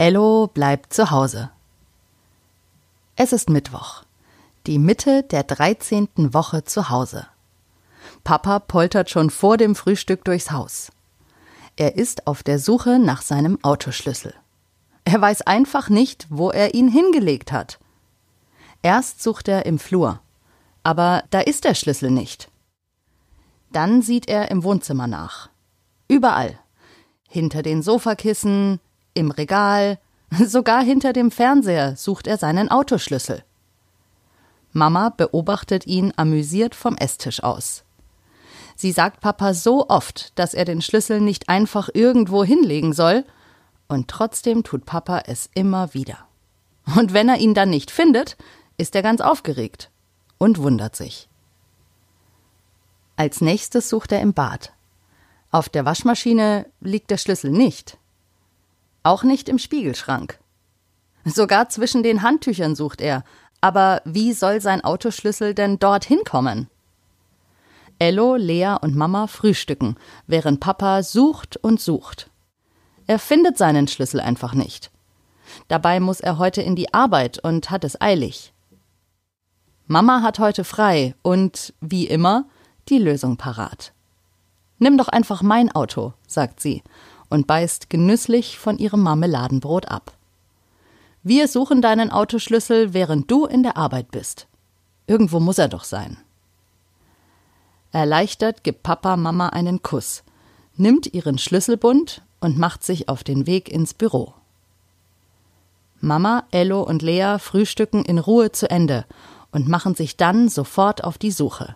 [0.00, 1.50] Ello bleibt zu Hause.
[3.16, 4.04] Es ist Mittwoch,
[4.68, 6.08] die Mitte der 13.
[6.32, 7.26] Woche zu Hause.
[8.22, 10.92] Papa poltert schon vor dem Frühstück durchs Haus.
[11.74, 14.34] Er ist auf der Suche nach seinem Autoschlüssel.
[15.02, 17.80] Er weiß einfach nicht, wo er ihn hingelegt hat.
[18.82, 20.20] Erst sucht er im Flur,
[20.84, 22.52] aber da ist der Schlüssel nicht.
[23.72, 25.50] Dann sieht er im Wohnzimmer nach.
[26.06, 26.56] Überall.
[27.28, 28.78] Hinter den Sofakissen,
[29.18, 29.98] im Regal,
[30.46, 33.44] sogar hinter dem Fernseher sucht er seinen Autoschlüssel.
[34.72, 37.84] Mama beobachtet ihn amüsiert vom Esstisch aus.
[38.76, 43.24] Sie sagt Papa so oft, dass er den Schlüssel nicht einfach irgendwo hinlegen soll,
[43.88, 46.18] und trotzdem tut Papa es immer wieder.
[46.94, 48.36] Und wenn er ihn dann nicht findet,
[48.76, 49.90] ist er ganz aufgeregt
[50.36, 51.28] und wundert sich.
[53.16, 54.72] Als nächstes sucht er im Bad.
[55.50, 57.98] Auf der Waschmaschine liegt der Schlüssel nicht.
[59.02, 60.38] Auch nicht im Spiegelschrank.
[61.24, 63.24] Sogar zwischen den Handtüchern sucht er.
[63.60, 66.68] Aber wie soll sein Autoschlüssel denn dorthin kommen?
[67.98, 72.30] Ello, Lea und Mama frühstücken, während Papa sucht und sucht.
[73.06, 74.92] Er findet seinen Schlüssel einfach nicht.
[75.66, 78.52] Dabei muss er heute in die Arbeit und hat es eilig.
[79.86, 82.44] Mama hat heute frei und, wie immer,
[82.88, 83.92] die Lösung parat.
[84.78, 86.84] Nimm doch einfach mein Auto, sagt sie
[87.30, 90.12] und beißt genüsslich von ihrem Marmeladenbrot ab.
[91.22, 94.46] Wir suchen deinen Autoschlüssel, während du in der Arbeit bist.
[95.06, 96.16] Irgendwo muss er doch sein.
[97.92, 100.22] Erleichtert gibt Papa Mama einen Kuss,
[100.76, 104.34] nimmt ihren Schlüsselbund und macht sich auf den Weg ins Büro.
[106.00, 109.04] Mama, Ello und Lea frühstücken in Ruhe zu Ende
[109.50, 111.74] und machen sich dann sofort auf die Suche.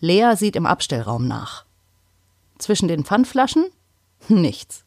[0.00, 1.64] Lea sieht im Abstellraum nach.
[2.58, 3.66] Zwischen den Pfandflaschen?
[4.28, 4.84] Nichts.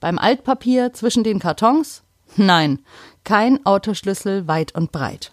[0.00, 2.02] Beim Altpapier zwischen den Kartons?
[2.36, 2.80] Nein,
[3.24, 5.32] kein Autoschlüssel weit und breit.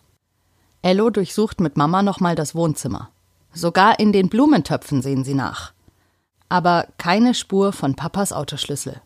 [0.81, 3.09] Ello durchsucht mit Mama nochmal das Wohnzimmer.
[3.53, 5.73] Sogar in den Blumentöpfen sehen sie nach
[6.51, 9.01] aber keine Spur von Papas Autoschlüssel.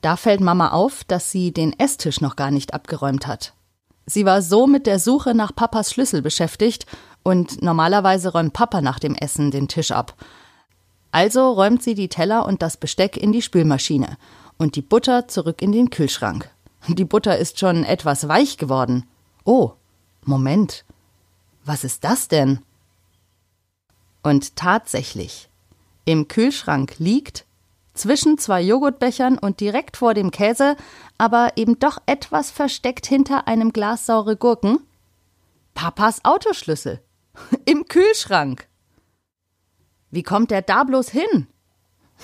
[0.00, 3.52] Da fällt Mama auf, dass sie den Esstisch noch gar nicht abgeräumt hat.
[4.06, 6.86] Sie war so mit der Suche nach Papas Schlüssel beschäftigt
[7.24, 10.14] und normalerweise räumt Papa nach dem Essen den Tisch ab.
[11.14, 14.18] Also räumt sie die Teller und das Besteck in die Spülmaschine
[14.58, 16.50] und die Butter zurück in den Kühlschrank.
[16.88, 19.06] Die Butter ist schon etwas weich geworden.
[19.44, 19.74] Oh,
[20.24, 20.84] Moment.
[21.64, 22.58] Was ist das denn?
[24.24, 25.48] Und tatsächlich,
[26.04, 27.44] im Kühlschrank liegt,
[27.94, 30.76] zwischen zwei Joghurtbechern und direkt vor dem Käse,
[31.16, 34.80] aber eben doch etwas versteckt hinter einem Glas saure Gurken,
[35.74, 37.00] Papas Autoschlüssel.
[37.66, 38.66] Im Kühlschrank.
[40.14, 41.48] Wie kommt der da bloß hin?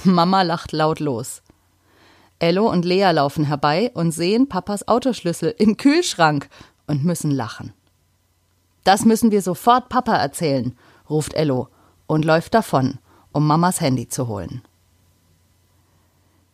[0.04, 1.42] Mama lacht laut los.
[2.38, 6.48] Ello und Lea laufen herbei und sehen Papas Autoschlüssel im Kühlschrank
[6.86, 7.72] und müssen lachen.
[8.84, 10.78] Das müssen wir sofort Papa erzählen,
[11.08, 11.66] ruft Ello
[12.06, 13.00] und läuft davon
[13.32, 14.62] um Mamas Handy zu holen.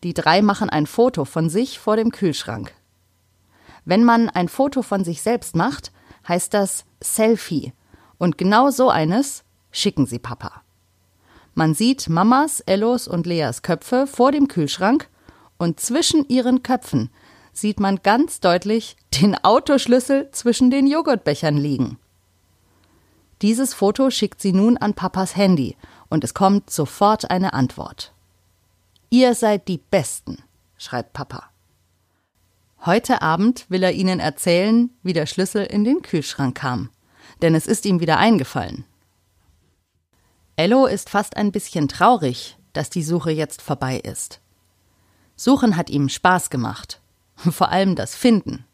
[0.04, 2.72] Die drei machen ein Foto von sich vor dem Kühlschrank.
[3.84, 5.92] Wenn man ein Foto von sich selbst macht,
[6.26, 7.74] heißt das Selfie.
[8.16, 10.62] Und genau so eines schicken sie Papa.
[11.58, 15.08] Man sieht Mamas, Ellos und Leas Köpfe vor dem Kühlschrank
[15.56, 17.08] und zwischen ihren Köpfen
[17.54, 21.98] sieht man ganz deutlich den Autoschlüssel zwischen den Joghurtbechern liegen.
[23.40, 25.78] Dieses Foto schickt sie nun an Papas Handy
[26.10, 28.12] und es kommt sofort eine Antwort.
[29.08, 30.42] Ihr seid die Besten,
[30.76, 31.44] schreibt Papa.
[32.84, 36.90] Heute Abend will er Ihnen erzählen, wie der Schlüssel in den Kühlschrank kam,
[37.40, 38.84] denn es ist ihm wieder eingefallen.
[40.58, 44.40] Ello ist fast ein bisschen traurig, dass die Suche jetzt vorbei ist.
[45.36, 47.00] Suchen hat ihm Spaß gemacht,
[47.36, 48.64] vor allem das Finden.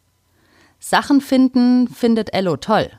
[0.79, 2.91] Sachen finden findet Ello toll.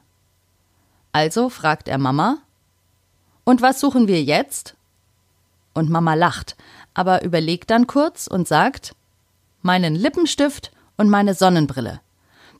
[1.14, 2.40] Also fragt er Mama,
[3.46, 4.76] und was suchen wir jetzt?
[5.74, 6.56] Und Mama lacht,
[6.94, 8.96] aber überlegt dann kurz und sagt
[9.62, 12.02] Meinen Lippenstift und meine Sonnenbrille.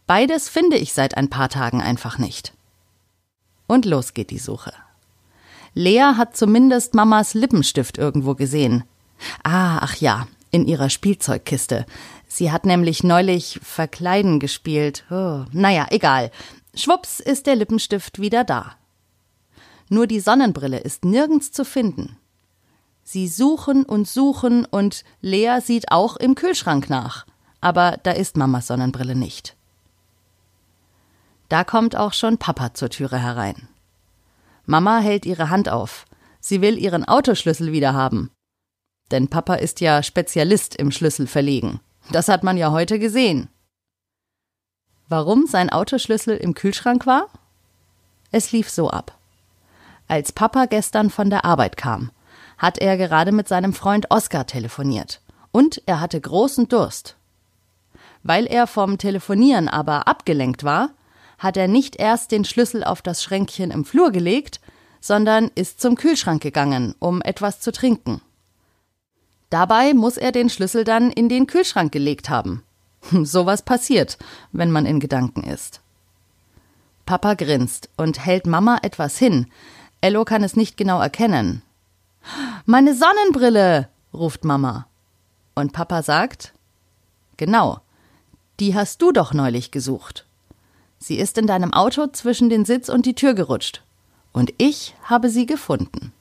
[0.08, 2.54] Beides finde ich seit ein paar Tagen einfach nicht.
[3.68, 4.74] Und los geht die Suche.
[5.74, 8.84] Lea hat zumindest Mamas Lippenstift irgendwo gesehen.
[9.44, 11.86] Ah, ach ja, in ihrer Spielzeugkiste.
[12.28, 15.04] Sie hat nämlich neulich Verkleiden gespielt.
[15.10, 16.32] Oh, naja, egal.
[16.76, 18.76] Schwupps ist der Lippenstift wieder da.
[19.90, 22.18] Nur die Sonnenbrille ist nirgends zu finden.
[23.04, 27.26] Sie suchen und suchen und Lea sieht auch im Kühlschrank nach.
[27.62, 29.56] Aber da ist Mamas Sonnenbrille nicht.
[31.50, 33.68] Da kommt auch schon Papa zur Türe herein.
[34.66, 36.06] Mama hält ihre Hand auf.
[36.40, 38.32] Sie will ihren Autoschlüssel wieder haben.
[39.12, 41.80] Denn Papa ist ja Spezialist im Schlüssel verlegen.
[42.12, 43.50] Das hat man ja heute gesehen.
[45.10, 47.28] Warum sein Autoschlüssel im Kühlschrank war?
[48.32, 49.18] Es lief so ab.
[50.08, 52.12] Als Papa gestern von der Arbeit kam,
[52.58, 55.22] hat er gerade mit seinem Freund Oskar telefoniert.
[55.52, 57.16] Und er hatte großen Durst.
[58.24, 60.90] Weil er vom Telefonieren aber abgelenkt war,
[61.44, 64.62] hat er nicht erst den Schlüssel auf das Schränkchen im Flur gelegt,
[65.02, 68.22] sondern ist zum Kühlschrank gegangen, um etwas zu trinken.
[69.50, 72.64] Dabei muss er den Schlüssel dann in den Kühlschrank gelegt haben.
[73.24, 74.18] Sowas passiert,
[74.54, 75.82] wenn man in Gedanken ist.
[77.06, 79.48] Papa grinst und hält Mama etwas hin.
[80.00, 81.62] Ello kann es nicht genau erkennen.
[82.66, 84.88] Meine Sonnenbrille, ruft Mama.
[85.56, 86.54] Und Papa sagt,
[87.36, 87.80] Genau,
[88.62, 90.26] die hast du doch neulich gesucht.
[91.06, 93.84] Sie ist in deinem Auto zwischen den Sitz und die Tür gerutscht.
[94.32, 96.14] Und ich habe sie gefunden.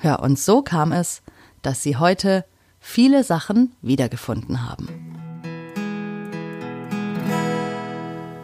[0.00, 1.20] Ja, und so kam es,
[1.60, 2.44] dass sie heute
[2.78, 4.86] viele Sachen wiedergefunden haben.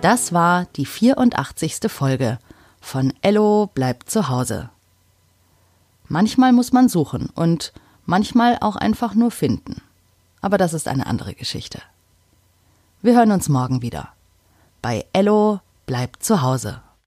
[0.00, 1.78] Das war die 84.
[1.86, 2.40] Folge
[2.80, 4.70] von Ello bleibt zu Hause.
[6.08, 7.72] Manchmal muss man suchen und
[8.06, 9.82] manchmal auch einfach nur finden.
[10.40, 11.80] Aber das ist eine andere Geschichte.
[13.02, 14.08] Wir hören uns morgen wieder.
[14.82, 16.80] Bei Ello bleibt zu Hause.